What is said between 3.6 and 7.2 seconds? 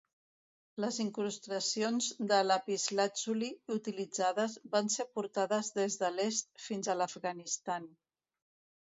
utilitzades van ser portades des de l'est fins a